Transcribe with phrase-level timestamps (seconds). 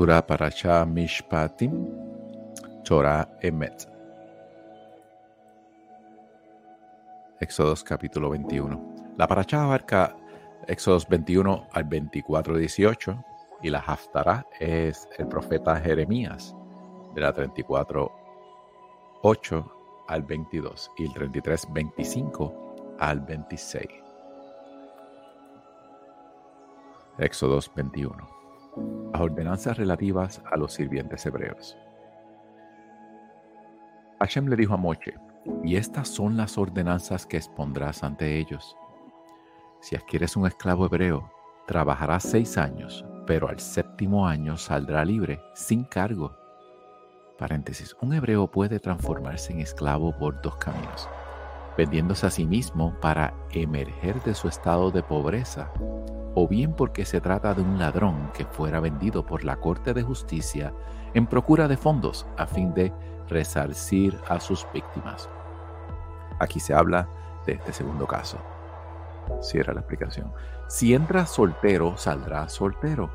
[0.00, 1.86] Lectura para Shah Mishpatim,
[2.82, 3.86] Torah Emet.
[7.38, 9.14] Éxodos capítulo 21.
[9.18, 10.16] La paracha abarca
[10.66, 13.24] Éxodos 21 al 24, 18
[13.60, 16.56] y la Haftarah es el profeta Jeremías
[17.14, 18.10] de la 34,
[19.20, 19.72] 8
[20.08, 23.84] al 22 y el 33, 25 al 26.
[27.18, 28.39] Éxodos 21
[28.76, 31.76] las ordenanzas relativas a los sirvientes hebreos.
[34.20, 35.14] Hashem le dijo a Moche,
[35.64, 38.76] y estas son las ordenanzas que expondrás ante ellos.
[39.80, 41.32] Si adquieres un esclavo hebreo,
[41.66, 46.36] trabajará seis años, pero al séptimo año saldrá libre, sin cargo.
[47.38, 51.08] Paréntesis, un hebreo puede transformarse en esclavo por dos caminos,
[51.76, 55.70] vendiéndose a sí mismo para emerger de su estado de pobreza
[56.34, 60.02] o bien porque se trata de un ladrón que fuera vendido por la Corte de
[60.02, 60.72] Justicia
[61.14, 62.92] en procura de fondos a fin de
[63.28, 65.28] resarcir a sus víctimas.
[66.38, 67.08] Aquí se habla
[67.46, 68.38] de este segundo caso.
[69.40, 70.32] Cierra la explicación.
[70.68, 73.10] Si entra soltero, saldrá soltero.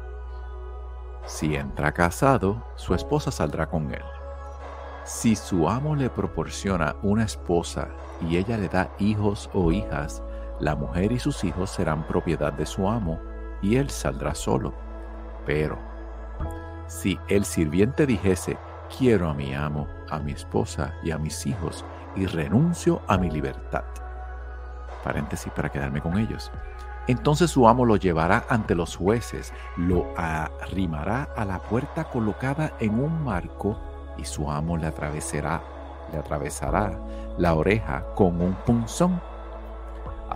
[1.26, 4.04] Si entra casado, su esposa saldrá con él.
[5.06, 7.90] Si su amo le proporciona una esposa
[8.28, 10.24] y ella le da hijos o hijas,
[10.60, 13.20] la mujer y sus hijos serán propiedad de su amo,
[13.62, 14.74] y él saldrá solo.
[15.46, 15.78] Pero,
[16.88, 18.58] si el sirviente dijese,
[18.98, 23.30] quiero a mi amo, a mi esposa y a mis hijos, y renuncio a mi
[23.30, 23.84] libertad,
[25.04, 26.52] paréntesis para quedarme con ellos,
[27.06, 33.00] entonces su amo lo llevará ante los jueces, lo arrimará a la puerta colocada en
[33.00, 33.78] un marco,
[34.18, 35.62] y su amo le atravesará,
[36.12, 36.98] le atravesará
[37.38, 39.22] la oreja con un punzón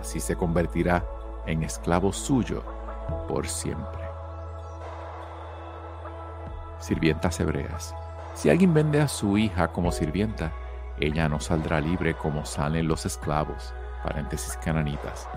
[0.00, 1.04] así se convertirá
[1.46, 2.62] en esclavo suyo
[3.28, 4.00] por siempre.
[6.78, 7.94] Sirvientas hebreas.
[8.34, 10.52] Si alguien vende a su hija como sirvienta,
[10.98, 15.28] ella no saldrá libre como salen los esclavos, paréntesis cananitas,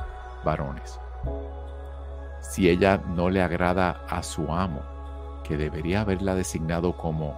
[0.44, 1.00] varones.
[2.42, 4.82] Si ella no le agrada a su amo,
[5.44, 7.38] que debería haberla designado como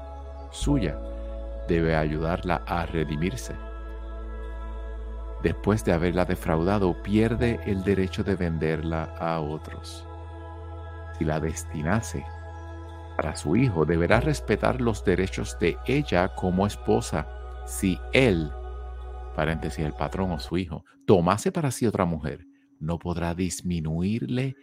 [0.56, 0.98] suya,
[1.68, 3.56] debe ayudarla a redimirse
[5.46, 10.04] después de haberla defraudado, pierde el derecho de venderla a otros.
[11.20, 12.26] Si la destinase
[13.16, 17.28] para su hijo, deberá respetar los derechos de ella como esposa.
[17.68, 18.50] Si él,
[19.36, 22.48] paréntesis, el patrón o su hijo, tomase para sí otra mujer,
[22.80, 24.56] no podrá disminuirle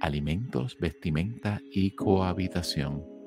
[0.00, 3.17] alimentos, vestimenta y cohabitación.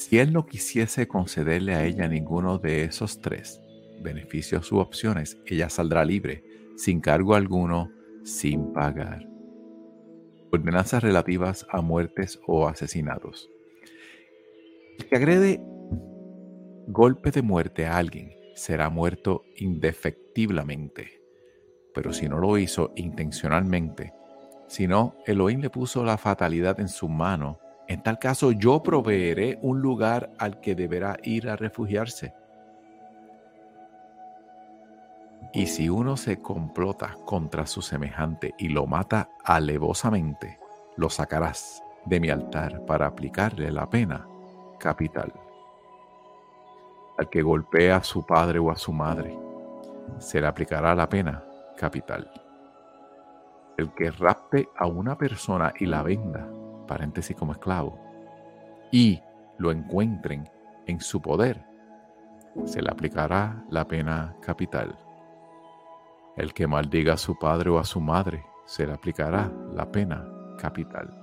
[0.00, 3.60] Si él no quisiese concederle a ella ninguno de esos tres
[4.00, 6.42] beneficios u opciones, ella saldrá libre,
[6.74, 7.92] sin cargo alguno,
[8.24, 9.28] sin pagar.
[10.52, 13.50] Ordenanzas relativas a muertes o asesinatos.
[15.00, 15.62] El que agrede
[16.86, 21.20] golpe de muerte a alguien será muerto indefectiblemente.
[21.94, 24.14] Pero si no lo hizo intencionalmente,
[24.66, 27.58] sino Elohim le puso la fatalidad en su mano,
[27.90, 32.32] en tal caso, yo proveeré un lugar al que deberá ir a refugiarse.
[35.52, 40.56] Y si uno se complota contra su semejante y lo mata alevosamente,
[40.96, 44.24] lo sacarás de mi altar para aplicarle la pena
[44.78, 45.32] capital.
[47.18, 49.36] Al que golpea a su padre o a su madre,
[50.18, 51.42] se le aplicará la pena
[51.76, 52.30] capital.
[53.76, 56.48] El que rapte a una persona y la venda,
[56.90, 57.96] paréntesis como esclavo,
[58.90, 59.22] y
[59.58, 60.50] lo encuentren
[60.88, 61.64] en su poder,
[62.64, 64.98] se le aplicará la pena capital.
[66.36, 70.26] El que maldiga a su padre o a su madre, se le aplicará la pena
[70.58, 71.16] capital.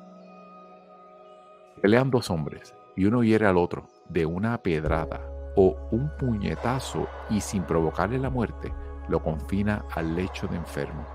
[1.82, 5.20] Pelean dos hombres y uno hiere al otro de una pedrada
[5.58, 8.72] o un puñetazo y sin provocarle la muerte,
[9.10, 11.06] lo confina al lecho de enfermo.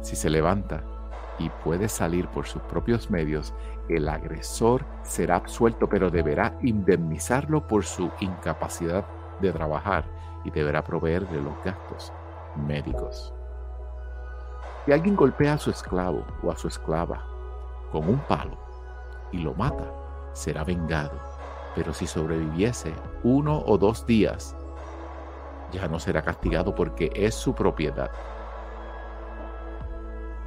[0.00, 0.82] Si se levanta
[1.38, 3.52] y puede salir por sus propios medios,
[3.88, 9.04] el agresor será absuelto, pero deberá indemnizarlo por su incapacidad
[9.40, 10.04] de trabajar
[10.44, 12.12] y deberá proveerle los gastos
[12.66, 13.34] médicos.
[14.84, 17.24] Si alguien golpea a su esclavo o a su esclava
[17.90, 18.58] con un palo
[19.32, 19.90] y lo mata,
[20.34, 21.18] será vengado.
[21.74, 22.92] Pero si sobreviviese
[23.24, 24.54] uno o dos días,
[25.72, 28.10] ya no será castigado porque es su propiedad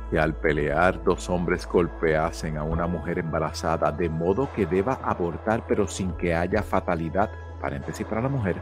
[0.10, 5.64] que al pelear dos hombres golpeasen a una mujer embarazada de modo que deba abortar
[5.68, 7.30] pero sin que haya fatalidad,
[7.62, 8.62] paréntesis para la mujer,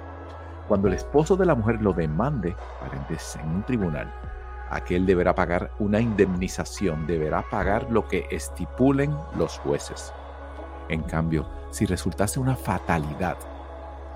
[0.67, 4.11] cuando el esposo de la mujer lo demande, paréntesis en un tribunal,
[4.69, 10.11] aquel deberá pagar una indemnización, deberá pagar lo que estipulen los jueces.
[10.89, 13.37] En cambio, si resultase una fatalidad,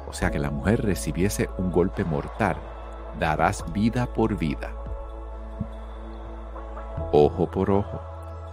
[0.07, 2.57] o sea que la mujer recibiese un golpe mortal,
[3.19, 4.71] darás vida por vida,
[7.11, 8.01] ojo por ojo,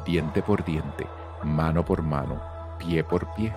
[0.04, 1.06] diente por diente,
[1.42, 2.40] mano por mano,
[2.78, 3.52] pie por pie.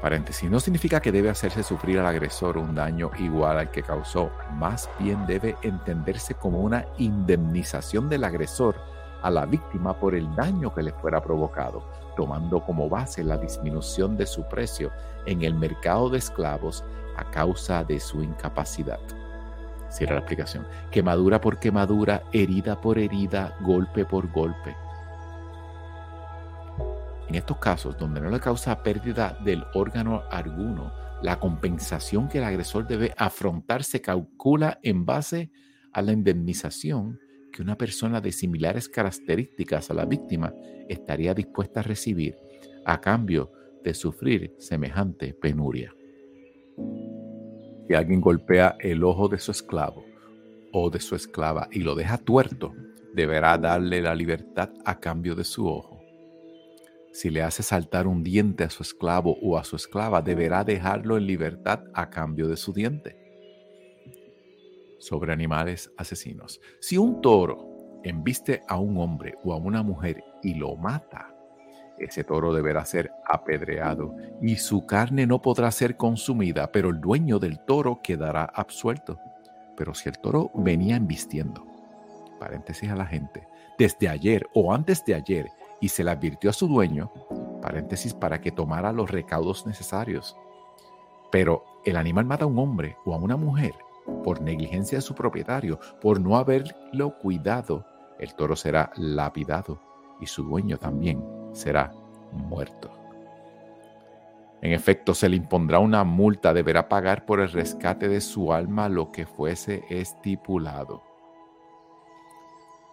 [0.00, 4.30] Paréntesis, no significa que debe hacerse sufrir al agresor un daño igual al que causó,
[4.54, 8.76] más bien debe entenderse como una indemnización del agresor
[9.22, 11.84] a la víctima por el daño que le fuera provocado,
[12.16, 14.90] tomando como base la disminución de su precio
[15.26, 16.82] en el mercado de esclavos
[17.16, 19.00] a causa de su incapacidad.
[19.90, 20.66] Cierra la explicación.
[20.90, 24.76] Quemadura por quemadura, herida por herida, golpe por golpe.
[27.28, 30.92] En estos casos, donde no le causa pérdida del órgano alguno,
[31.22, 35.50] la compensación que el agresor debe afrontar se calcula en base
[35.92, 37.20] a la indemnización
[37.52, 40.52] que una persona de similares características a la víctima
[40.88, 42.36] estaría dispuesta a recibir
[42.84, 43.52] a cambio
[43.84, 45.92] de sufrir semejante penuria.
[47.90, 50.04] Si alguien golpea el ojo de su esclavo
[50.72, 52.72] o de su esclava y lo deja tuerto,
[53.14, 56.00] deberá darle la libertad a cambio de su ojo.
[57.12, 61.16] Si le hace saltar un diente a su esclavo o a su esclava, deberá dejarlo
[61.16, 63.16] en libertad a cambio de su diente.
[65.00, 66.60] Sobre animales asesinos.
[66.78, 71.34] Si un toro embiste a un hombre o a una mujer y lo mata,
[72.00, 77.38] ese toro deberá ser apedreado y su carne no podrá ser consumida, pero el dueño
[77.38, 79.18] del toro quedará absuelto.
[79.76, 81.66] Pero si el toro venía embistiendo,
[82.38, 83.46] paréntesis a la gente,
[83.78, 85.50] desde ayer o antes de ayer
[85.80, 87.12] y se le advirtió a su dueño,
[87.60, 90.36] paréntesis, para que tomara los recaudos necesarios.
[91.30, 93.74] Pero el animal mata a un hombre o a una mujer
[94.24, 97.84] por negligencia de su propietario, por no haberlo cuidado,
[98.18, 99.80] el toro será lapidado
[100.20, 101.92] y su dueño también será
[102.32, 102.90] muerto.
[104.62, 108.88] En efecto, se le impondrá una multa, deberá pagar por el rescate de su alma
[108.88, 111.02] lo que fuese estipulado.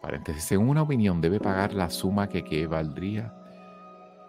[0.02, 3.34] Paréntesis, según una opinión, debe pagar la suma que, que valdría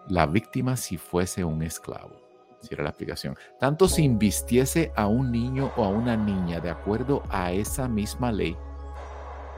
[0.09, 2.17] la víctima si fuese un esclavo.
[2.61, 3.37] Cierra la explicación.
[3.61, 8.33] Tanto si invistiese a un niño o a una niña de acuerdo a esa misma
[8.33, 8.57] ley,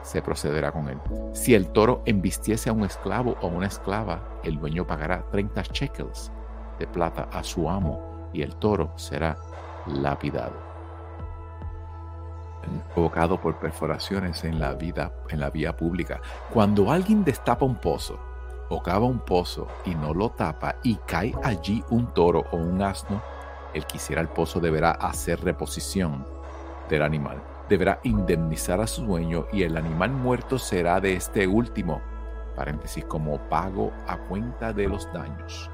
[0.03, 0.99] se procederá con él.
[1.33, 6.31] Si el toro embistiese a un esclavo o una esclava, el dueño pagará 30 shekels
[6.79, 9.37] de plata a su amo y el toro será
[9.87, 10.71] lapidado
[12.93, 16.21] provocado por perforaciones en la, vida, en la vía pública.
[16.53, 18.19] Cuando alguien destapa un pozo
[18.69, 22.81] o cava un pozo y no lo tapa y cae allí un toro o un
[22.81, 23.21] asno,
[23.73, 26.25] el que hiciera el pozo deberá hacer reposición
[26.89, 27.50] del animal.
[27.71, 32.01] Deberá indemnizar a su dueño y el animal muerto será de este último,
[32.53, 35.71] paréntesis, como pago a cuenta de los daños.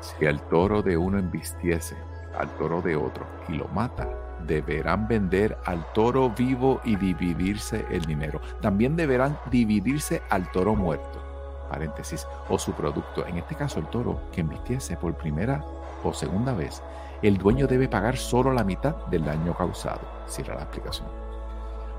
[0.00, 1.94] Si el toro de uno embistiese
[2.38, 4.08] al toro de otro y lo mata,
[4.46, 8.40] deberán vender al toro vivo y dividirse el dinero.
[8.62, 11.22] También deberán dividirse al toro muerto,
[11.68, 13.26] paréntesis, o su producto.
[13.26, 15.64] En este caso, el toro que embistiese por primera
[16.02, 16.82] o segunda vez,
[17.22, 20.00] el dueño debe pagar solo la mitad del daño causado.
[20.26, 21.08] Cierra la explicación.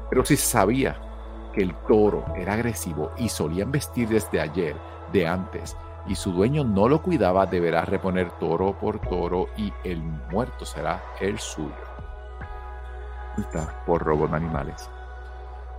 [0.10, 0.98] Pero si sabía
[1.54, 4.76] que el toro era agresivo y solía vestir desde ayer,
[5.12, 5.76] de antes,
[6.08, 11.04] y su dueño no lo cuidaba, deberá reponer toro por toro y el muerto será
[11.20, 11.90] el suyo
[13.86, 14.90] por robo de animales.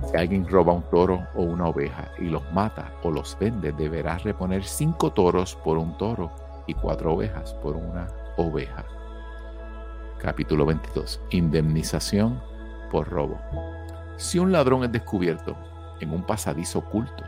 [0.08, 4.18] Si alguien roba un toro o una oveja y los mata o los vende, deberá
[4.18, 6.32] reponer cinco toros por un toro
[6.66, 8.84] y cuatro ovejas por una oveja.
[10.18, 11.20] Capítulo 22.
[11.30, 12.42] Indemnización
[12.90, 13.38] por robo.
[14.16, 15.56] Si un ladrón es descubierto
[16.00, 17.24] en un pasadizo oculto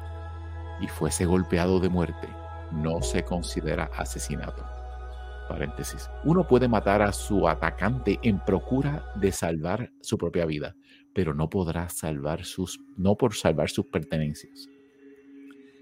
[0.81, 2.29] y fuese golpeado de muerte,
[2.71, 4.65] no se considera asesinato
[5.53, 10.75] paréntesis, uno puede matar a su atacante en procura de salvar su propia vida,
[11.15, 14.69] pero no podrá salvar sus, no por salvar sus pertenencias.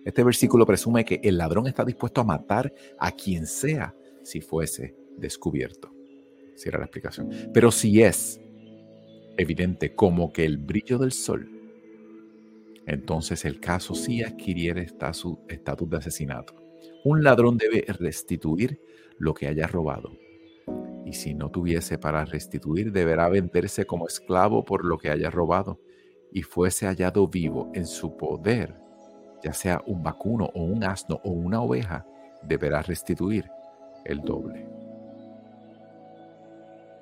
[0.04, 4.96] Este versículo presume que el ladrón está dispuesto a matar a quien sea si fuese
[5.16, 5.92] descubierto.
[6.56, 7.30] Cierra la explicación.
[7.52, 8.40] Pero si es
[9.36, 11.50] evidente como que el brillo del sol,
[12.86, 16.54] entonces el caso sí adquiriere estatus de asesinato.
[17.04, 18.80] Un ladrón debe restituir
[19.18, 20.16] lo que haya robado.
[21.10, 25.80] Y si no tuviese para restituir, deberá venderse como esclavo por lo que haya robado
[26.30, 28.80] y fuese hallado vivo en su poder,
[29.42, 32.06] ya sea un vacuno o un asno o una oveja,
[32.44, 33.50] deberá restituir
[34.04, 34.68] el doble.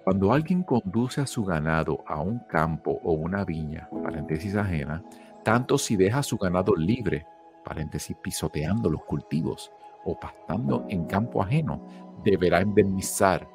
[0.04, 5.04] Cuando alguien conduce a su ganado a un campo o una viña, paréntesis ajena,
[5.44, 7.26] tanto si deja su ganado libre,
[7.62, 9.70] paréntesis pisoteando los cultivos
[10.06, 11.84] o pastando en campo ajeno,
[12.24, 13.46] deberá indemnizar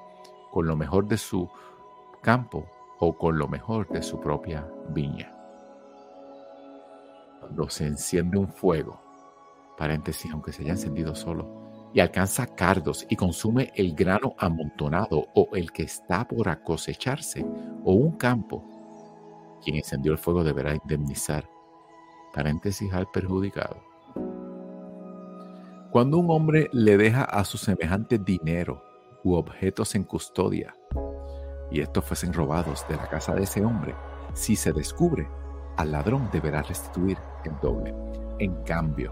[0.54, 1.50] con lo mejor de su
[2.22, 2.68] campo
[3.00, 5.32] o con lo mejor de su propia viña.
[7.40, 9.02] Cuando se enciende un fuego,
[9.80, 15.50] paréntesis, aunque se haya encendido solo, y alcanza cardos y consume el grano amontonado o
[15.54, 17.44] el que está por cosecharse
[17.84, 18.64] o un campo,
[19.64, 21.50] quien encendió el fuego deberá indemnizar.
[22.32, 23.84] Paréntesis al perjudicado.
[25.92, 28.83] Cuando un hombre le deja a su semejante dinero
[29.24, 30.76] u objetos en custodia,
[31.72, 33.96] y estos fuesen robados de la casa de ese hombre,
[34.34, 35.28] si se descubre,
[35.78, 37.96] al ladrón deberá restituir el doble.
[38.40, 39.12] En cambio,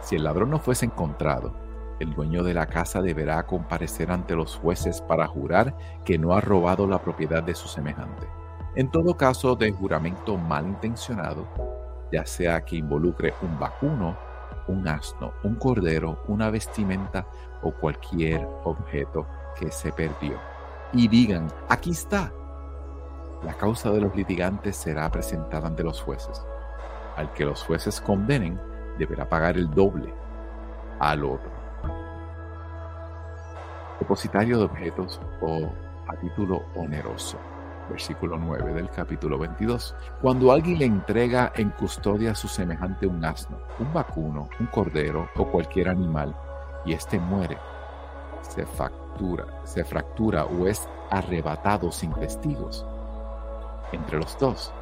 [0.00, 1.54] si el ladrón no fuese encontrado,
[2.00, 6.40] el dueño de la casa deberá comparecer ante los jueces para jurar que no ha
[6.40, 8.26] robado la propiedad de su semejante.
[8.74, 11.46] En todo caso de juramento malintencionado,
[12.10, 14.16] ya sea que involucre un vacuno,
[14.66, 17.26] un asno, un cordero, una vestimenta
[17.62, 19.26] o cualquier objeto
[19.60, 20.40] que se perdió.
[20.92, 22.32] Y digan, aquí está.
[23.44, 26.44] La causa de los litigantes será presentada ante los jueces.
[27.16, 28.60] Al que los jueces condenen,
[28.98, 30.12] deberá pagar el doble
[30.98, 31.60] al otro
[34.00, 35.70] depositario de objetos o
[36.08, 37.38] a título oneroso.
[37.88, 39.94] Versículo 9 del capítulo 22.
[40.20, 45.28] Cuando alguien le entrega en custodia a su semejante un asno, un vacuno, un cordero
[45.36, 46.34] o cualquier animal,
[46.84, 47.58] y éste muere,
[48.42, 52.84] se fractura, se fractura o es arrebatado sin testigos
[53.92, 54.72] entre los dos,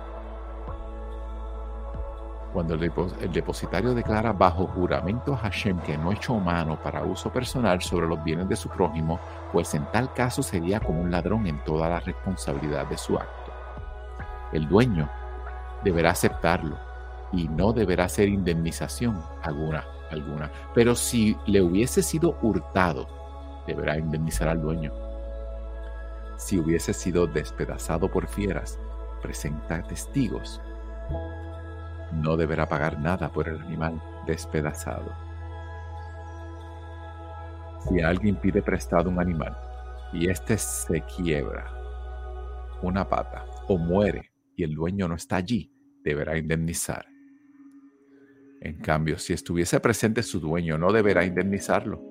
[2.52, 7.82] cuando el, depositario declara bajo juramento a Hashem que no echó mano para uso personal
[7.82, 9.20] sobre los bienes de su prójimo,
[9.52, 13.52] pues en tal caso sería como un ladrón en toda la responsabilidad de su acto.
[14.52, 15.10] El dueño
[15.84, 16.76] deberá aceptarlo
[17.32, 20.50] y no deberá hacer indemnización alguna, alguna.
[20.74, 23.06] Pero si le hubiese sido hurtado,
[23.68, 24.92] deberá indemnizar al dueño.
[26.36, 28.80] Si hubiese sido despedazado por fieras,
[29.22, 30.60] presenta testigos
[32.12, 35.12] no deberá pagar nada por el animal despedazado.
[37.88, 39.56] Si alguien pide prestado un animal
[40.12, 41.70] y éste se quiebra
[42.82, 45.72] una pata o muere y el dueño no está allí,
[46.02, 47.06] deberá indemnizar.
[48.60, 52.02] En cambio, si estuviese presente su dueño, no deberá indemnizarlo.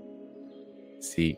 [0.99, 1.37] Si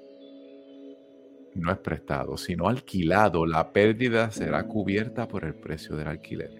[1.59, 6.51] no es prestado, sino alquilado, la pérdida será cubierta por el precio del alquiler.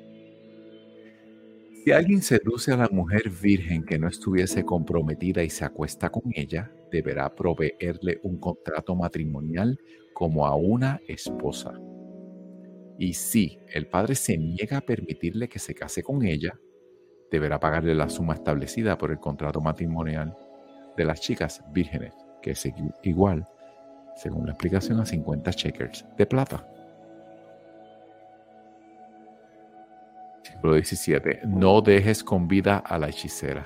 [1.84, 6.24] Si alguien seduce a la mujer virgen que no estuviese comprometida y se acuesta con
[6.36, 9.80] ella, deberá proveerle un contrato matrimonial
[10.14, 11.74] como a una esposa.
[12.98, 16.60] Y si el padre se niega a permitirle que se case con ella,
[17.32, 20.36] deberá pagarle la suma establecida por el contrato matrimonial
[20.98, 22.68] de las chicas vírgenes, que es
[23.04, 23.48] igual,
[24.20, 26.66] según la explicación, a 50 checkers de plata.
[30.62, 31.42] 17.
[31.46, 33.66] No dejes con vida a la hechicera.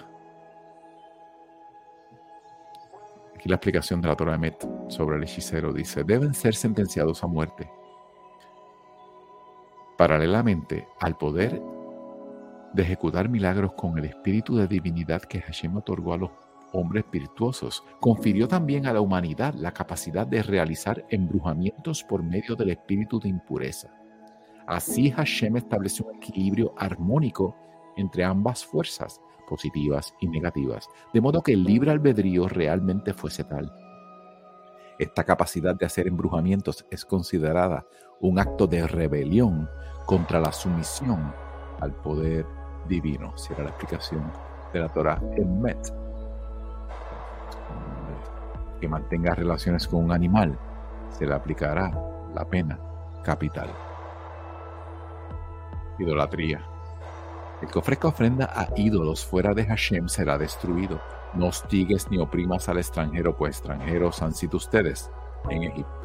[3.36, 4.55] Aquí la explicación de la Torah Met
[4.89, 7.69] sobre el hechicero dice, deben ser sentenciados a muerte.
[9.98, 11.62] Paralelamente al poder
[12.74, 16.31] de ejecutar milagros con el espíritu de divinidad que Hashem otorgó a los
[16.74, 22.72] hombres virtuosos, confirió también a la humanidad la capacidad de realizar embrujamientos por medio del
[22.72, 23.89] espíritu de impureza.
[24.68, 27.56] Así Hashem estableció un equilibrio armónico
[27.96, 33.72] entre ambas fuerzas, positivas y negativas, de modo que el libre albedrío realmente fuese tal.
[34.98, 37.86] Esta capacidad de hacer embrujamientos es considerada
[38.22, 39.70] un acto de rebelión
[40.06, 41.34] contra la sumisión
[41.80, 42.46] al poder
[42.88, 44.32] divino, si era la explicación
[44.72, 46.02] de la Torah en Met.
[48.79, 50.57] Que mantenga relaciones con un animal,
[51.10, 51.91] se le aplicará
[52.33, 52.79] la pena
[53.24, 53.69] capital
[56.00, 56.62] idolatría.
[57.62, 61.00] El que ofrezca ofrenda a ídolos fuera de Hashem será destruido.
[61.33, 65.10] No hostigues ni oprimas al extranjero, pues extranjeros han sido ustedes
[65.50, 66.01] en Egipto.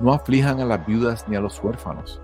[0.00, 2.22] No aflijan a las viudas ni a los huérfanos,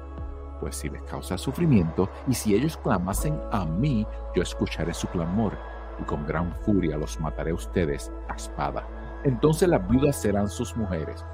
[0.61, 5.59] pues si les causa sufrimiento, y si ellos clamasen a mí, yo escucharé su clamor,
[5.99, 8.87] y con gran furia los mataré a ustedes a espada.
[9.25, 11.25] Entonces las viudas serán sus mujeres,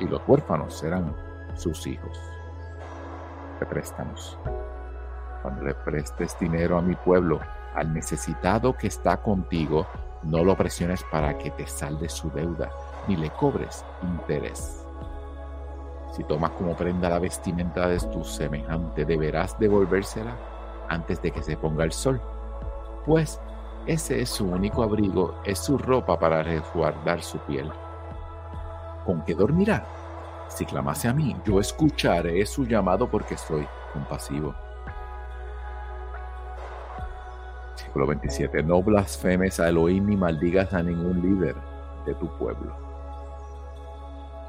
[0.00, 1.14] y, los huérfanos serán
[1.54, 2.18] sus hijos
[3.58, 4.38] te.
[5.42, 7.40] Cuando le prestes dinero a mi pueblo,
[7.74, 9.86] al necesitado que está contigo,
[10.22, 12.70] no lo presiones para que te salde su deuda,
[13.06, 14.82] ni le cobres interés.
[16.12, 20.34] Si tomas como prenda la vestimenta de tu semejante, deberás devolvérsela
[20.88, 22.20] antes de que se ponga el sol,
[23.04, 23.40] pues
[23.86, 27.70] ese es su único abrigo, es su ropa para resguardar su piel.
[29.04, 29.86] ¿Con qué dormirá?
[30.48, 34.54] Si clamase a mí, yo escucharé su llamado porque soy compasivo.
[37.70, 38.62] Versículo 27.
[38.62, 41.54] No blasfemes a Elohim ni maldigas a ningún líder
[42.04, 42.86] de tu pueblo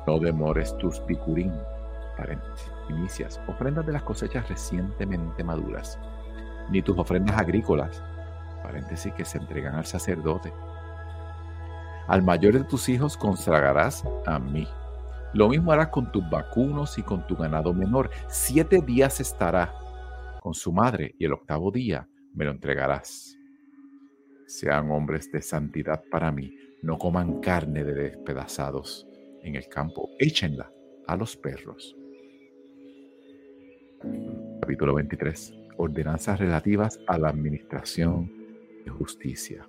[0.08, 1.52] no demores tus picurín,
[2.90, 6.00] inicias, ofrendas de las cosechas recientemente maduras,
[6.70, 8.02] ni tus ofrendas agrícolas,
[8.58, 10.54] paréntesis, que se entregan al sacerdote.
[12.08, 14.68] Al mayor de tus hijos consagrarás a mí.
[15.34, 18.10] Lo mismo harás con tus vacunos y con tu ganado menor.
[18.30, 19.74] Siete días estará
[20.42, 23.38] con su madre y el octavo día me lo entregarás.
[24.46, 29.06] Sean hombres de santidad para mí, no coman carne de despedazados
[29.42, 30.72] en el campo, échenla
[31.08, 31.98] a los perros.
[34.62, 35.54] Capítulo 23.
[35.78, 38.37] Ordenanzas relativas a la administración
[38.90, 39.68] justicia.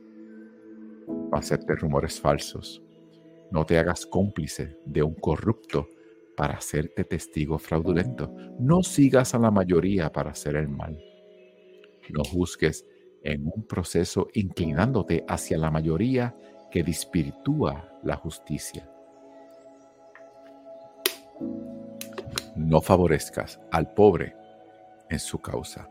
[1.06, 2.82] No aceptes rumores falsos.
[3.50, 5.88] No te hagas cómplice de un corrupto
[6.36, 8.32] para hacerte testigo fraudulento.
[8.58, 10.98] No sigas a la mayoría para hacer el mal.
[12.10, 12.86] No juzgues
[13.22, 16.36] en un proceso inclinándote hacia la mayoría
[16.70, 18.88] que dispiritúa la justicia.
[22.58, 24.34] no favorezcas al pobre
[25.08, 25.88] en su causa.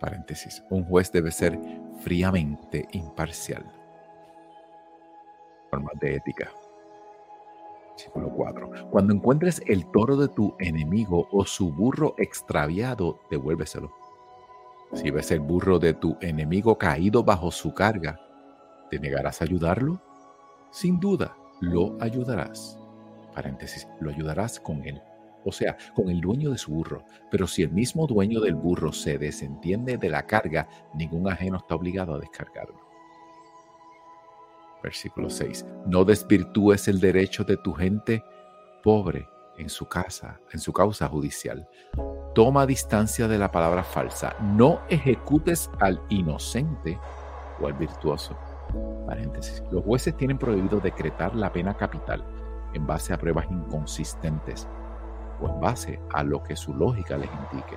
[0.00, 0.62] Paréntesis.
[0.70, 1.58] Un juez debe ser
[2.00, 3.64] fríamente imparcial.
[5.72, 6.50] Normas de ética.
[7.90, 8.90] Versículo 4.
[8.90, 13.90] Cuando encuentres el toro de tu enemigo o su burro extraviado, devuélveselo.
[14.92, 18.20] Si ves el burro de tu enemigo caído bajo su carga,
[18.90, 20.00] ¿te negarás a ayudarlo?
[20.70, 22.78] Sin duda, lo ayudarás.
[23.34, 25.02] Paréntesis, lo ayudarás con él
[25.46, 27.04] o sea, con el dueño de su burro.
[27.30, 31.76] Pero si el mismo dueño del burro se desentiende de la carga, ningún ajeno está
[31.76, 32.80] obligado a descargarlo.
[34.82, 35.64] Versículo 6.
[35.86, 38.24] No desvirtúes el derecho de tu gente
[38.82, 41.68] pobre en su casa, en su causa judicial.
[42.34, 44.36] Toma distancia de la palabra falsa.
[44.40, 46.98] No ejecutes al inocente
[47.60, 48.36] o al virtuoso.
[49.06, 49.62] Paréntesis.
[49.70, 52.24] Los jueces tienen prohibido decretar la pena capital
[52.74, 54.68] en base a pruebas inconsistentes
[55.40, 57.76] o en base a lo que su lógica les indique.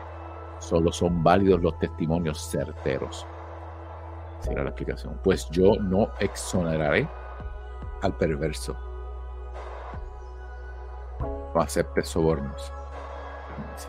[0.60, 3.26] Solo son válidos los testimonios certeros.
[4.40, 5.20] Será la explicación.
[5.24, 7.08] Pues yo no exoneraré
[8.02, 8.76] al perverso.
[11.54, 12.72] No acepte sobornos.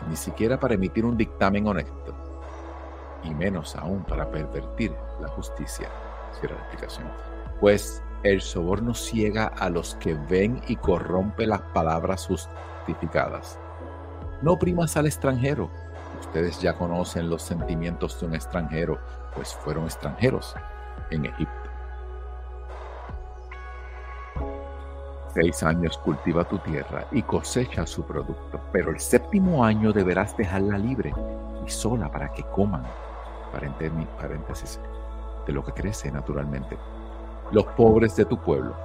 [0.09, 2.13] Ni siquiera para emitir un dictamen honesto.
[3.23, 5.89] Y menos aún para pervertir la justicia.
[6.39, 7.07] Será la explicación.
[7.59, 13.59] Pues el soborno ciega a los que ven y corrompe las palabras justificadas.
[14.41, 15.69] No primas al extranjero.
[16.19, 18.99] Ustedes ya conocen los sentimientos de un extranjero,
[19.35, 20.55] pues fueron extranjeros
[21.11, 21.53] en Egipto.
[25.33, 30.77] Seis años cultiva tu tierra y cosecha su producto, pero el séptimo año deberás dejarla
[30.77, 31.13] libre
[31.65, 32.83] y sola para que coman.
[33.51, 34.79] Paréntesis,
[35.45, 36.77] de lo que crece naturalmente.
[37.51, 38.75] Los pobres de tu pueblo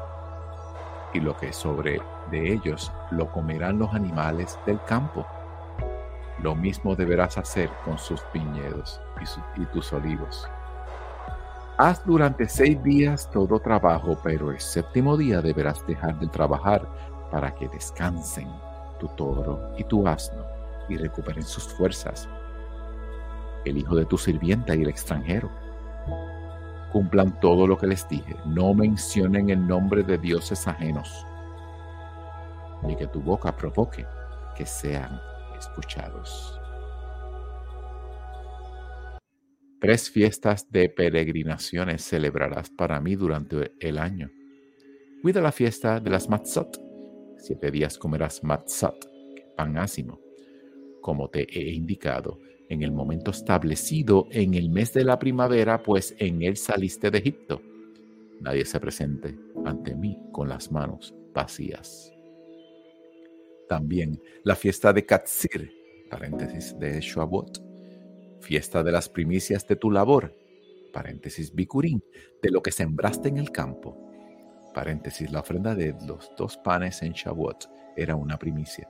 [1.15, 5.27] y lo que sobre de ellos lo comerán los animales del campo
[6.43, 9.01] lo mismo deberás hacer con sus viñedos
[9.57, 10.47] y, tus olivos.
[11.79, 16.87] Haz durante seis días todo trabajo, pero el séptimo día deberás dejar de trabajar
[17.31, 18.49] para que descansen
[18.99, 20.45] tu toro y tu asno
[20.89, 22.29] y recuperen sus fuerzas.
[23.65, 25.51] El hijo de tu sirvienta y el extranjero.
[26.93, 28.37] Cumplan todo lo que les dije.
[28.47, 31.27] No mencionen el nombre de dioses ajenos,
[32.83, 34.07] ni que tu boca provoque
[34.57, 35.21] que sean
[35.59, 36.61] escuchados.
[39.81, 44.31] Tres fiestas de peregrinaciones celebrarás para mí durante el año.
[45.23, 46.81] Cuida la fiesta de las matzot.
[47.39, 49.07] Siete días comerás matzot,
[49.57, 50.19] pan ácimo,
[51.03, 56.17] como te he indicado, en el momento establecido en el mes de la primavera, pues
[56.19, 57.63] en él saliste de Egipto.
[58.41, 62.16] Nadie se presente ante mí con las manos vacías
[63.69, 65.73] también la fiesta de Katsir,
[66.11, 67.63] paréntesis de Shavuot,
[68.41, 70.35] fiesta de las primicias de tu labor,
[70.93, 72.01] paréntesis Bikurim,
[72.43, 73.97] de lo que sembraste en el campo,
[74.75, 78.89] paréntesis la ofrenda de los dos panes en Shavuot era una primicia,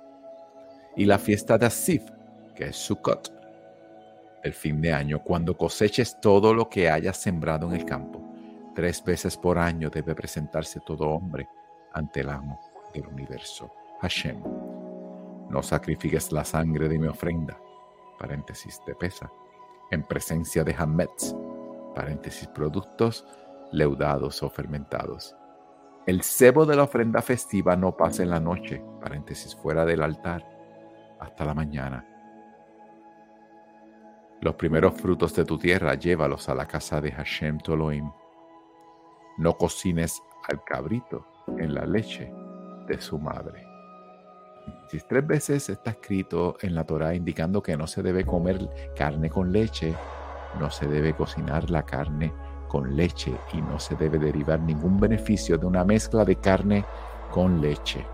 [0.97, 2.03] y la fiesta de Asif,
[2.55, 3.37] que es Sukkot,
[4.47, 8.23] el fin de año, cuando coseches todo lo que hayas sembrado en el campo.
[8.75, 11.49] Tres veces por año debe presentarse todo hombre
[11.93, 12.61] ante el amo
[12.95, 13.73] del universo.
[14.01, 14.65] Hashem.
[15.51, 17.59] No sacrifiques la sangre de mi ofrenda,
[18.19, 19.31] paréntesis de pesa,
[19.91, 21.35] en presencia de Hametz,
[21.95, 23.27] paréntesis productos
[23.73, 25.37] leudados o fermentados.
[26.07, 30.47] El cebo de la ofrenda festiva no pasa en la noche, paréntesis fuera del altar,
[31.19, 32.07] hasta la mañana.
[34.41, 38.11] Los primeros frutos de tu tierra llévalos a la casa de Hashem Toloim.
[39.39, 41.27] No cocines al cabrito
[41.59, 42.33] en la leche
[42.87, 43.76] de su madre.
[44.88, 49.29] Si tres veces está escrito en la Torah indicando que no se debe comer carne
[49.29, 49.94] con leche,
[50.61, 52.33] no se debe cocinar la carne
[52.68, 56.85] con leche y no se debe derivar ningún beneficio de una mezcla de carne
[57.33, 58.07] con leche.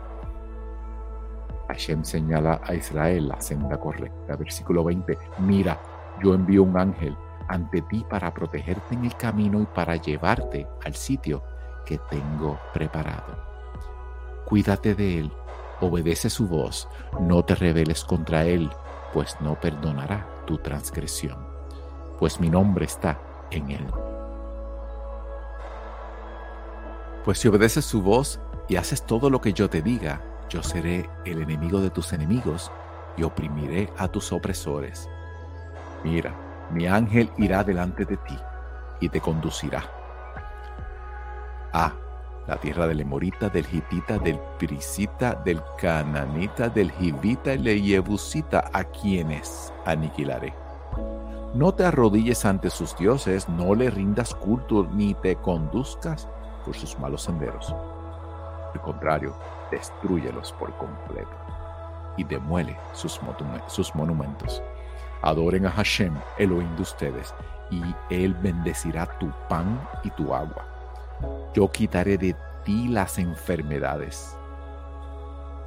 [1.68, 4.36] Hashem señala a Israel la senda correcta.
[4.36, 5.16] Versículo 20.
[5.38, 5.80] Mira,
[6.22, 7.16] yo envío un ángel
[7.48, 11.42] ante ti para protegerte en el camino y para llevarte al sitio
[11.84, 13.36] que tengo preparado.
[14.44, 15.32] Cuídate de él
[15.82, 16.88] obedece su voz,
[17.20, 18.70] no te rebeles contra él,
[19.12, 21.36] pues no perdonará tu transgresión,
[22.18, 23.86] pues mi nombre está en él.
[27.24, 31.08] Pues si obedeces su voz y haces todo lo que yo te diga, yo seré
[31.24, 32.70] el enemigo de tus enemigos
[33.16, 35.08] y oprimiré a tus opresores.
[36.04, 36.34] Mira,
[36.70, 38.36] mi ángel irá delante de ti
[39.00, 39.84] y te conducirá.
[41.72, 41.92] Ah,
[42.46, 48.70] la tierra del Emorita, del Hitita, del Pirisita, del Cananita, del Jivita y del Yebusita,
[48.72, 50.52] a quienes aniquilaré.
[51.54, 56.28] No te arrodilles ante sus dioses, no le rindas culto ni te conduzcas
[56.64, 57.74] por sus malos senderos.
[58.74, 59.36] Al contrario,
[59.70, 61.30] destruyelos por completo
[62.16, 63.20] y demuele sus,
[63.68, 64.62] sus monumentos.
[65.22, 67.34] Adoren a Hashem, Elohim de ustedes,
[67.70, 70.71] y Él bendecirá tu pan y tu agua
[71.54, 74.36] yo quitaré de ti las enfermedades.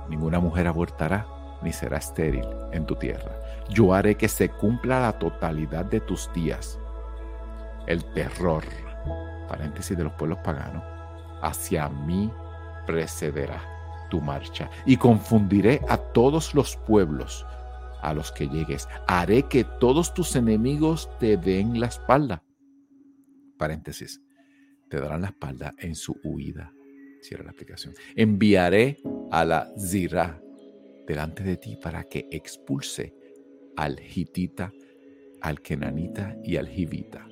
[0.10, 1.28] Ninguna mujer abortará
[1.62, 3.32] ni será estéril en tu tierra.
[3.70, 6.80] Yo haré que se cumpla la totalidad de tus días.
[7.88, 8.64] El terror,
[9.48, 10.84] paréntesis de los pueblos paganos,
[11.42, 12.32] hacia mí
[12.86, 13.62] precederá
[14.10, 17.46] tu marcha y confundiré a todos los pueblos
[18.02, 18.88] a los que llegues.
[19.08, 22.44] Haré que todos tus enemigos te den la espalda.
[23.58, 24.25] Paréntesis
[24.90, 26.74] te darán la espalda en su huida.
[27.22, 27.94] Cierra la aplicación.
[28.16, 28.98] Enviaré
[29.32, 30.42] a la Zira
[31.08, 33.14] delante de ti para que expulse
[33.76, 34.72] al hitita,
[35.42, 37.28] al kenanita y al jivita.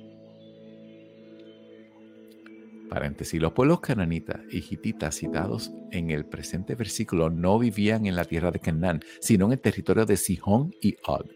[2.88, 8.24] Paréntesis, los pueblos cananitas y hititas citados en el presente versículo no vivían en la
[8.24, 11.26] tierra de Canaán, sino en el territorio de Sihón y Og,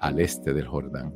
[0.00, 1.14] al este del Jordán,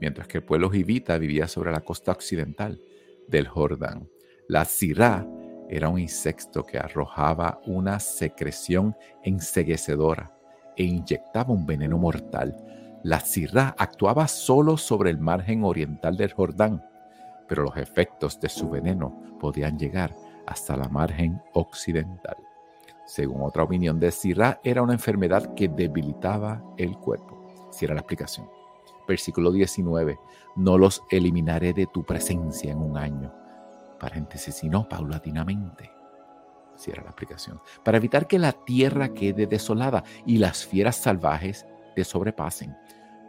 [0.00, 2.80] mientras que el pueblo jivita vivía sobre la costa occidental
[3.28, 4.08] del Jordán.
[4.48, 5.26] La cirá
[5.68, 10.36] era un insecto que arrojaba una secreción enseguecedora
[10.76, 12.56] e inyectaba un veneno mortal.
[13.02, 16.84] La cirá actuaba solo sobre el margen oriental del Jordán,
[17.48, 20.14] pero los efectos de su veneno podían llegar
[20.46, 22.36] hasta la margen occidental.
[23.06, 27.68] Según otra opinión de Sirá, era una enfermedad que debilitaba el cuerpo.
[27.70, 28.48] Si era la explicación.
[29.06, 30.18] Versículo 19,
[30.56, 33.32] no los eliminaré de tu presencia en un año.
[33.98, 35.90] Paréntesis, sino paulatinamente.
[36.76, 37.60] Cierra la aplicación.
[37.84, 42.76] Para evitar que la tierra quede desolada y las fieras salvajes te sobrepasen.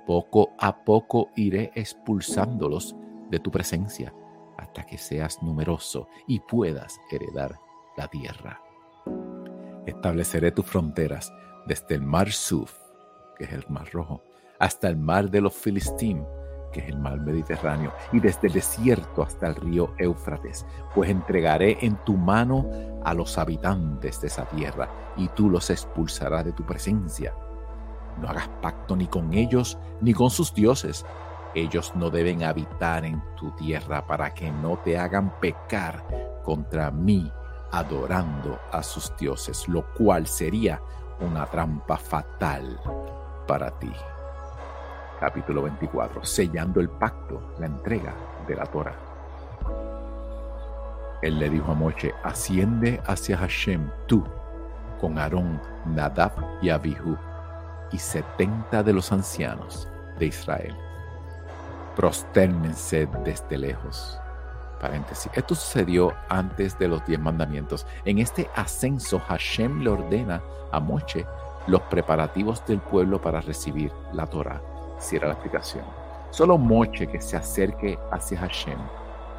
[0.05, 2.95] Poco a poco iré expulsándolos
[3.29, 4.13] de tu presencia
[4.57, 7.59] hasta que seas numeroso y puedas heredar
[7.97, 8.61] la tierra.
[9.85, 11.31] Estableceré tus fronteras
[11.67, 12.73] desde el mar Suf,
[13.37, 14.23] que es el mar rojo,
[14.59, 16.25] hasta el mar de los Filistín,
[16.71, 21.77] que es el mar Mediterráneo, y desde el desierto hasta el río Éufrates, pues entregaré
[21.81, 22.69] en tu mano
[23.03, 27.33] a los habitantes de esa tierra, y tú los expulsarás de tu presencia.
[28.19, 31.05] No hagas pacto ni con ellos, ni con sus dioses.
[31.53, 36.05] Ellos no deben habitar en tu tierra para que no te hagan pecar
[36.43, 37.31] contra mí
[37.71, 40.81] adorando a sus dioses, lo cual sería
[41.19, 42.79] una trampa fatal
[43.47, 43.91] para ti
[45.19, 48.13] capítulo 24, sellando el pacto, la entrega
[48.47, 48.95] de la Torah.
[51.21, 54.23] Él le dijo a Moche, asciende hacia Hashem tú,
[54.99, 57.17] con Aarón, Nadab y Abihu,
[57.91, 59.87] y setenta de los ancianos
[60.19, 60.75] de Israel.
[61.95, 64.19] Prostérnense desde lejos.
[64.79, 65.31] Paréntesis.
[65.33, 67.87] Esto sucedió antes de los diez mandamientos.
[68.03, 71.25] En este ascenso, Hashem le ordena a Moche
[71.67, 74.61] los preparativos del pueblo para recibir la Torah
[75.13, 75.83] era la explicación.
[76.31, 78.77] Solo Moche que se acerque hacia Hashem,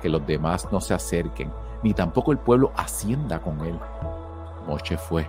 [0.00, 1.52] que los demás no se acerquen,
[1.82, 3.78] ni tampoco el pueblo ascienda con él.
[4.66, 5.28] Moche fue,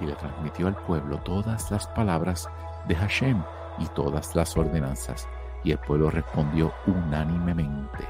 [0.00, 2.48] y le transmitió al pueblo todas las palabras
[2.88, 3.42] de Hashem
[3.78, 5.28] y todas las ordenanzas.
[5.62, 8.04] Y el pueblo respondió unánimemente,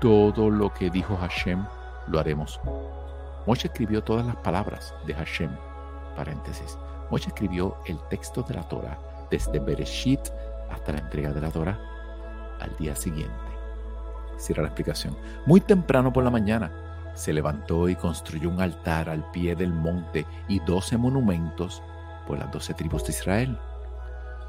[0.00, 1.64] todo lo que dijo Hashem
[2.06, 2.60] lo haremos.
[3.46, 5.50] Moshe escribió todas las palabras de Hashem,
[6.16, 6.78] paréntesis.
[7.10, 8.98] Moshe escribió el texto de la Torah
[9.30, 10.20] desde Bereshit
[10.70, 11.78] hasta la entrega de la Torah
[12.60, 13.34] al día siguiente.
[14.38, 15.16] Cierra la explicación.
[15.46, 16.72] Muy temprano por la mañana,
[17.14, 21.82] se levantó y construyó un altar al pie del monte y doce monumentos
[22.26, 23.58] por las doce tribus de Israel.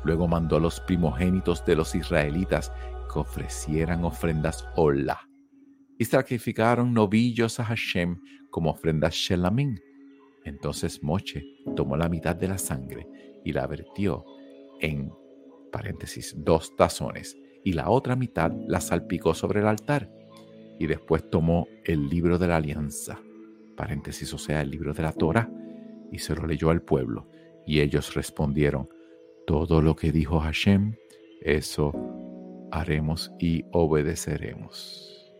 [0.03, 2.71] Luego mandó a los primogénitos de los israelitas
[3.11, 5.27] que ofrecieran ofrendas hola
[5.97, 8.19] y sacrificaron novillos a Hashem
[8.51, 9.79] como ofrendas shelamín.
[10.43, 11.43] Entonces Moche
[11.75, 13.07] tomó la mitad de la sangre
[13.43, 14.25] y la vertió
[14.81, 15.11] en
[15.71, 20.09] paréntesis dos tazones y la otra mitad la salpicó sobre el altar
[20.79, 23.19] y después tomó el libro de la alianza,
[23.75, 25.49] paréntesis, o sea, el libro de la Torah,
[26.11, 27.27] y se lo leyó al pueblo.
[27.65, 28.87] Y ellos respondieron,
[29.45, 30.95] todo lo que dijo Hashem,
[31.41, 31.93] eso
[32.71, 35.33] haremos y obedeceremos.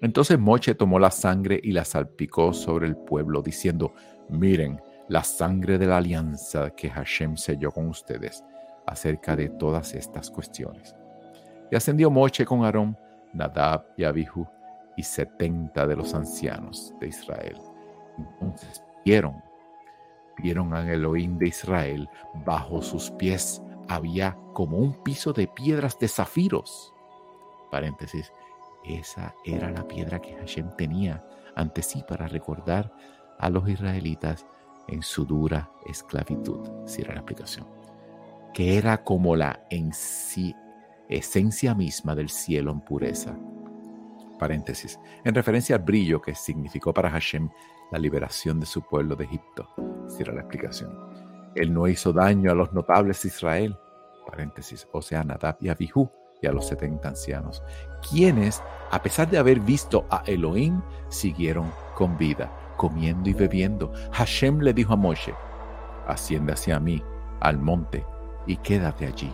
[0.00, 3.94] Entonces Moche tomó la sangre y la salpicó sobre el pueblo, diciendo,
[4.28, 8.42] miren la sangre de la alianza que Hashem selló con ustedes
[8.86, 10.94] acerca de todas estas cuestiones.
[11.70, 12.96] Y ascendió Moche con Aarón
[13.32, 14.46] Nadab y Abihu
[14.96, 17.58] y setenta de los ancianos de Israel.
[18.18, 19.42] Entonces vieron,
[20.38, 22.08] vieron a Elohim de Israel,
[22.46, 26.92] bajo sus pies había como un piso de piedras de zafiros.
[27.70, 28.32] Paréntesis,
[28.84, 32.92] esa era la piedra que Hashem tenía ante sí para recordar
[33.38, 34.46] a los israelitas
[34.88, 36.60] en su dura esclavitud.
[36.86, 37.75] Si era la explicación.
[38.56, 40.56] Que era como la en sí
[41.10, 43.36] esencia misma del cielo en pureza.
[44.38, 44.98] Paréntesis.
[45.24, 47.50] En referencia al brillo que significó para Hashem
[47.92, 49.68] la liberación de su pueblo de Egipto.
[50.08, 50.90] Cierra la explicación.
[51.54, 53.76] Él no hizo daño a los notables de Israel.
[54.26, 54.88] Paréntesis.
[54.90, 57.62] O sea, Nadab y Abihu y a los setenta ancianos,
[58.08, 63.92] quienes, a pesar de haber visto a Elohim, siguieron con vida, comiendo y bebiendo.
[64.12, 65.34] Hashem le dijo a Moshe,
[66.06, 67.02] asciende hacia mí,
[67.40, 68.02] al monte,
[68.46, 69.32] y quédate allí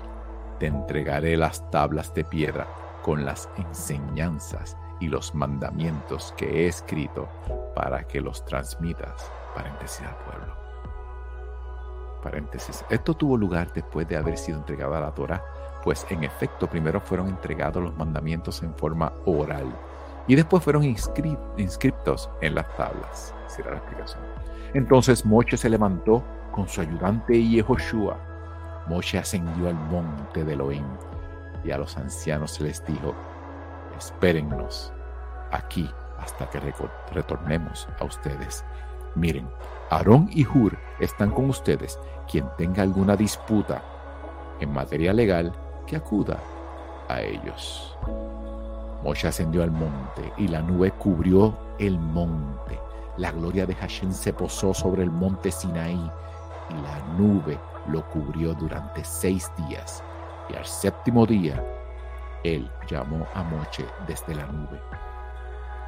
[0.62, 2.68] te entregaré las tablas de piedra
[3.02, 7.28] con las enseñanzas y los mandamientos que he escrito
[7.74, 10.54] para que los transmitas, paréntesis al pueblo.
[12.22, 12.84] Paréntesis.
[12.90, 15.42] Esto tuvo lugar después de haber sido entregada la Torah,
[15.82, 19.66] pues en efecto primero fueron entregados los mandamientos en forma oral
[20.28, 23.34] y después fueron inscritos en las tablas.
[23.48, 24.22] Será la explicación.
[24.74, 26.22] Entonces Moche se levantó
[26.52, 28.31] con su ayudante Yehoshua
[28.86, 30.84] Moshe ascendió al monte de Elohim
[31.64, 33.14] y a los ancianos se les dijo,
[33.96, 34.92] espérennos
[35.50, 36.60] aquí hasta que
[37.12, 38.64] retornemos a ustedes.
[39.14, 39.48] Miren,
[39.90, 41.98] Aarón y Hur están con ustedes.
[42.30, 43.82] Quien tenga alguna disputa
[44.60, 45.52] en materia legal,
[45.86, 46.38] que acuda
[47.08, 47.96] a ellos.
[49.02, 52.78] Moshe ascendió al monte y la nube cubrió el monte.
[53.16, 56.10] La gloria de Hashem se posó sobre el monte Sinaí
[56.70, 60.02] y la nube lo cubrió durante seis días,
[60.48, 61.62] y al séptimo día
[62.44, 64.80] él llamó a Moche desde la nube.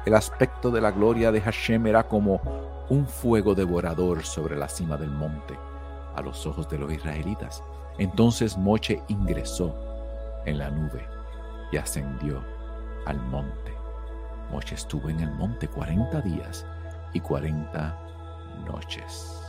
[0.05, 2.39] El aspecto de la gloria de Hashem era como
[2.89, 5.57] un fuego devorador sobre la cima del monte
[6.15, 7.63] a los ojos de los israelitas.
[7.97, 9.75] Entonces Moche ingresó
[10.45, 11.05] en la nube
[11.71, 12.43] y ascendió
[13.05, 13.73] al monte.
[14.51, 16.65] Moche estuvo en el monte cuarenta días
[17.13, 17.97] y cuarenta
[18.65, 19.44] noches.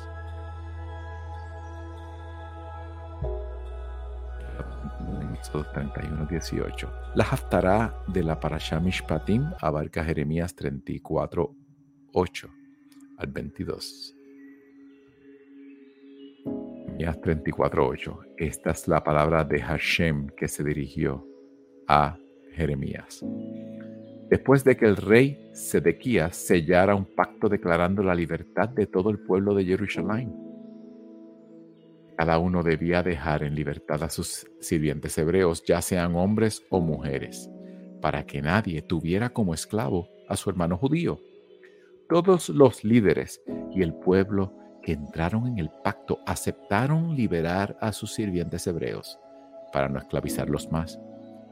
[5.73, 6.93] 31, 18.
[7.15, 11.55] La Haftará de la Parashah Mishpatim abarca Jeremías 34,
[12.13, 12.51] 8
[13.19, 14.15] al 22.
[16.85, 18.21] Jeremías 34, 8.
[18.37, 21.27] Esta es la palabra de Hashem que se dirigió
[21.87, 22.19] a
[22.53, 23.25] Jeremías.
[24.29, 29.21] Después de que el rey Sedequías sellara un pacto declarando la libertad de todo el
[29.21, 30.46] pueblo de Jerusalén
[32.17, 37.51] cada uno debía dejar en libertad a sus sirvientes hebreos, ya sean hombres o mujeres,
[38.01, 41.21] para que nadie tuviera como esclavo a su hermano judío.
[42.09, 43.43] Todos los líderes
[43.75, 49.19] y el pueblo que entraron en el pacto aceptaron liberar a sus sirvientes hebreos
[49.73, 50.99] para no esclavizarlos más,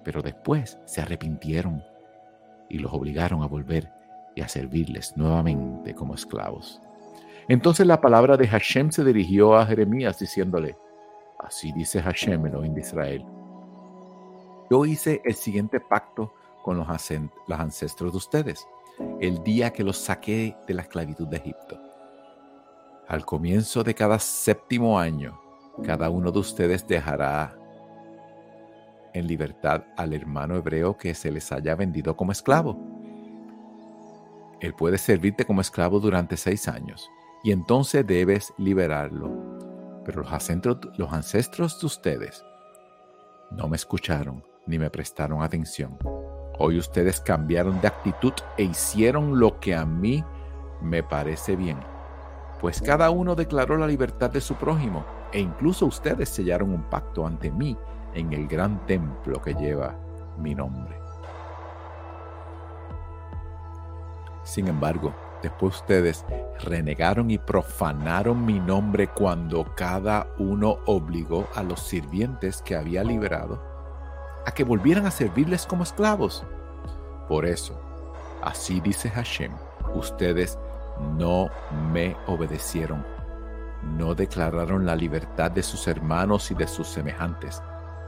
[0.02, 1.82] pero después se arrepintieron
[2.70, 3.90] y los obligaron a volver
[4.34, 6.80] y a servirles nuevamente como esclavos.
[7.48, 10.76] Entonces la palabra de Hashem se dirigió a Jeremías diciéndole,
[11.38, 13.24] así dice Hashem, Elohim de Israel.
[14.70, 18.66] Yo hice el siguiente pacto con los, ancestros de ustedes,
[19.20, 21.78] el día que los saqué de la esclavitud de Egipto.
[23.06, 25.38] Al comienzo de cada séptimo año,
[25.84, 27.54] cada uno de ustedes dejará
[29.12, 32.78] en libertad al hermano hebreo que se les haya vendido como esclavo.
[34.60, 37.10] Él puede servirte como esclavo durante seis años
[37.44, 39.30] y entonces debes liberarlo.
[40.04, 42.44] Pero los ancestros, los ancestros de ustedes
[43.52, 45.98] no me escucharon ni me prestaron atención.
[46.58, 50.24] Hoy ustedes cambiaron de actitud e hicieron lo que a mí
[50.80, 51.78] me parece bien,
[52.60, 57.26] pues cada uno declaró la libertad de su prójimo e incluso ustedes sellaron un pacto
[57.26, 57.76] ante mí
[58.14, 59.98] en el gran templo que lleva
[60.38, 60.96] mi nombre.
[64.44, 65.12] Sin embargo,
[65.44, 66.24] después ustedes
[66.64, 73.74] renegaron y profanaron mi nombre cuando cada uno obligó a los sirvientes que había liberado
[74.46, 76.44] a que volvieran a servirles como esclavos.
[77.28, 77.80] Por eso,
[78.42, 79.52] así dice Hashem,
[79.94, 80.58] ustedes
[81.16, 81.50] no
[81.92, 83.04] me obedecieron,
[83.96, 87.62] no declararon la libertad de sus hermanos y de sus semejantes.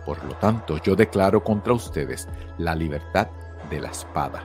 [0.04, 3.28] Por lo tanto, yo declaro contra ustedes la libertad
[3.70, 4.42] de la espada,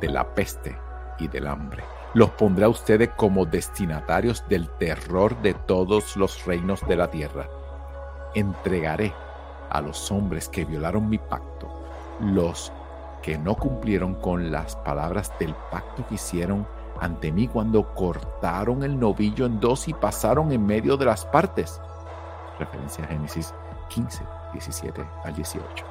[0.00, 0.76] de la peste
[1.18, 1.97] y del hambre.
[2.18, 7.48] Los pondré a ustedes como destinatarios del terror de todos los reinos de la tierra.
[8.34, 9.14] Entregaré
[9.70, 11.70] a los hombres que violaron mi pacto,
[12.18, 12.72] los
[13.22, 16.66] que no cumplieron con las palabras del pacto que hicieron
[17.00, 21.80] ante mí cuando cortaron el novillo en dos y pasaron en medio de las partes.
[22.58, 23.54] Referencia a Génesis
[23.90, 25.86] 15, 17 al 18.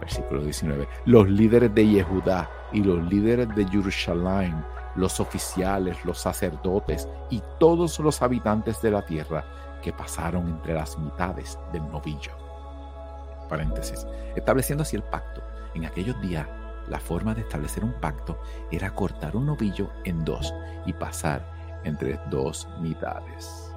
[0.00, 0.88] Versículo 19.
[1.04, 4.64] Los líderes de Yehudá y los líderes de Jerusalén,
[4.96, 9.44] los oficiales, los sacerdotes y todos los habitantes de la tierra
[9.82, 12.32] que pasaron entre las mitades del novillo.
[13.48, 14.06] Paréntesis.
[14.36, 15.42] Estableciendo así el pacto.
[15.74, 16.46] En aquellos días
[16.88, 20.52] la forma de establecer un pacto era cortar un novillo en dos
[20.86, 21.44] y pasar
[21.84, 23.72] entre dos mitades.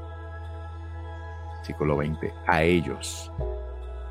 [1.58, 2.34] Versículo 20.
[2.48, 3.32] A ellos,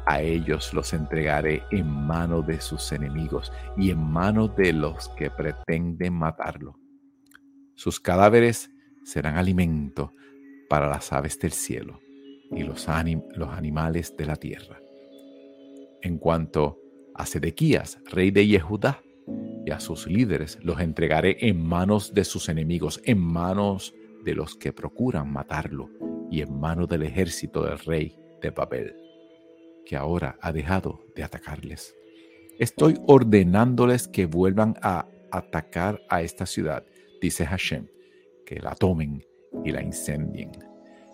[0.06, 5.30] a ellos los entregaré en mano de sus enemigos y en mano de los que
[5.30, 6.81] pretenden matarlo.
[7.74, 8.70] Sus cadáveres
[9.04, 10.14] serán alimento
[10.68, 12.00] para las aves del cielo
[12.50, 12.86] y los,
[13.34, 14.80] los animales de la tierra.
[16.02, 16.78] En cuanto
[17.14, 19.02] a Sedequías, rey de Yehudá,
[19.64, 24.56] y a sus líderes los entregaré en manos de sus enemigos, en manos de los
[24.56, 25.88] que procuran matarlo
[26.30, 28.96] y en manos del ejército del rey de Babel,
[29.84, 31.94] que ahora ha dejado de atacarles.
[32.58, 36.84] Estoy ordenándoles que vuelvan a atacar a esta ciudad,
[37.22, 37.86] dice Hashem,
[38.44, 39.24] que la tomen
[39.64, 40.50] y la incendien.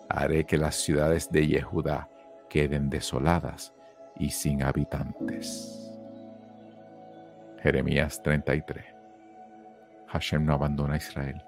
[0.09, 2.09] Haré que las ciudades de Yehudá
[2.49, 3.73] queden desoladas
[4.17, 5.85] y sin habitantes.
[7.61, 8.83] Jeremías 33.
[10.07, 11.43] Hashem no abandona a Israel.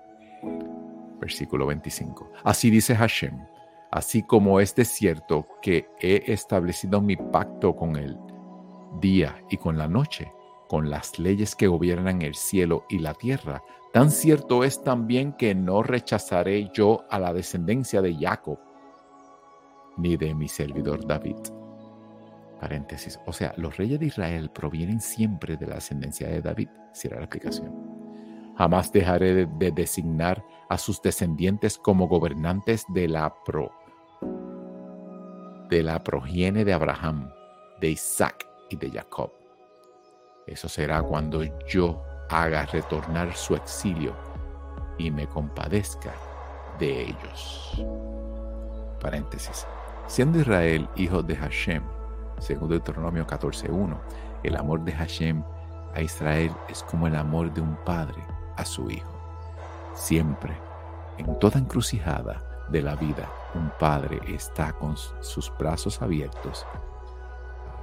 [1.19, 2.32] Versículo 25.
[2.43, 3.43] Así dice Hashem,
[3.91, 8.15] así como es de cierto que he establecido mi pacto con el
[9.00, 10.32] día y con la noche,
[10.67, 13.63] con las leyes que gobiernan el cielo y la tierra,
[13.94, 18.60] tan cierto es también que no rechazaré yo a la descendencia de Jacob,
[19.98, 21.38] ni de mi servidor David
[22.62, 23.20] Paréntesis.
[23.26, 26.70] O sea, los reyes de Israel provienen siempre de la ascendencia de David.
[26.94, 27.74] Cierra la explicación.
[28.56, 33.72] Jamás dejaré de, designar a sus descendientes como gobernantes de la pro
[35.72, 37.32] de la progenie de Abraham,
[37.80, 39.32] de Isaac y de Jacob.
[40.46, 44.13] Eso será cuando yo haga retornar su exilio
[44.98, 46.13] y me compadezca
[46.80, 47.84] de ellos.
[49.02, 49.67] Paréntesis.
[50.08, 51.84] Siendo Israel hijo de Hashem,
[52.41, 53.98] según Deuteronomio 14.1.
[54.44, 55.44] El amor de Hashem
[55.94, 58.24] a Israel es como el amor de un padre
[58.58, 59.12] a su hijo.
[59.94, 60.58] Siempre,
[61.17, 66.66] en toda encrucijada de la vida, un padre está con sus brazos abiertos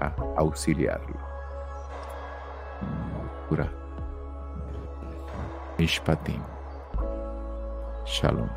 [0.01, 1.17] a auxiliarlo.
[3.49, 3.78] Pura.
[5.79, 6.43] Mishpatim.
[8.05, 8.51] Shalom.